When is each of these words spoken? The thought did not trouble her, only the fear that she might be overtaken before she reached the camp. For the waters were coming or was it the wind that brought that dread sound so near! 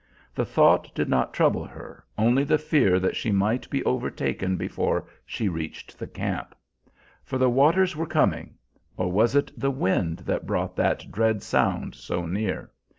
The 0.33 0.45
thought 0.45 0.91
did 0.95 1.07
not 1.09 1.31
trouble 1.31 1.63
her, 1.63 2.03
only 2.17 2.43
the 2.43 2.57
fear 2.57 2.99
that 2.99 3.15
she 3.15 3.29
might 3.31 3.69
be 3.69 3.83
overtaken 3.85 4.57
before 4.57 5.05
she 5.27 5.47
reached 5.47 5.99
the 5.99 6.07
camp. 6.07 6.55
For 7.23 7.37
the 7.37 7.51
waters 7.51 7.95
were 7.95 8.07
coming 8.07 8.55
or 8.97 9.11
was 9.11 9.35
it 9.35 9.51
the 9.55 9.69
wind 9.69 10.17
that 10.25 10.47
brought 10.47 10.75
that 10.77 11.11
dread 11.11 11.43
sound 11.43 11.93
so 11.93 12.25
near! 12.25 12.71